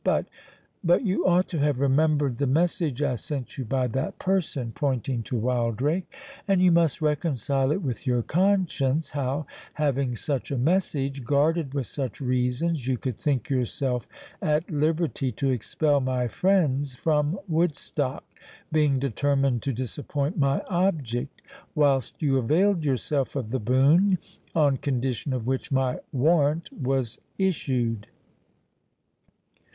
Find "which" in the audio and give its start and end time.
25.45-25.71